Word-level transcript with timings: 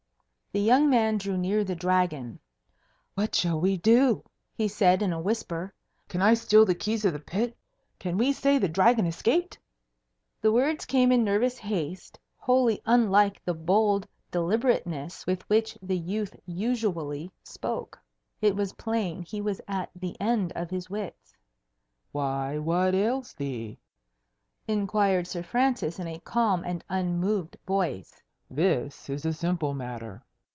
The 0.53 0.59
young 0.59 0.89
man 0.89 1.17
drew 1.17 1.37
near 1.37 1.63
the 1.63 1.77
Dragon. 1.77 2.37
"What 3.13 3.33
shall 3.35 3.61
we 3.61 3.77
do?" 3.77 4.21
he 4.53 4.67
said 4.67 5.01
in 5.01 5.13
a 5.13 5.21
whisper. 5.21 5.73
"Can 6.09 6.21
I 6.21 6.33
steal 6.33 6.65
the 6.65 6.75
keys 6.75 7.05
of 7.05 7.13
the 7.13 7.19
pit? 7.21 7.55
Can 7.99 8.17
we 8.17 8.33
say 8.33 8.57
the 8.57 8.67
Dragon 8.67 9.05
escaped?" 9.05 9.57
The 10.41 10.51
words 10.51 10.83
came 10.83 11.09
in 11.09 11.23
nervous 11.23 11.57
haste, 11.57 12.19
wholly 12.35 12.81
unlike 12.85 13.41
the 13.45 13.53
bold 13.53 14.05
deliberateness 14.29 15.25
with 15.25 15.41
which 15.47 15.77
the 15.81 15.97
youth 15.97 16.35
usually 16.45 17.31
spoke. 17.45 17.97
It 18.41 18.53
was 18.53 18.73
plain 18.73 19.21
he 19.21 19.39
was 19.39 19.61
at 19.69 19.89
the 19.95 20.19
end 20.19 20.51
of 20.53 20.69
his 20.69 20.89
wits. 20.89 21.33
"Why, 22.11 22.57
what 22.57 22.93
ails 22.93 23.33
thee?" 23.33 23.77
inquired 24.67 25.27
Sir 25.27 25.43
Francis 25.43 25.97
in 25.97 26.07
a 26.07 26.19
calm 26.19 26.61
and 26.65 26.83
unmoved 26.89 27.55
voice. 27.65 28.21
"This 28.49 29.09
is 29.09 29.25
a 29.25 29.31
simple 29.31 29.73
matter." 29.73 30.21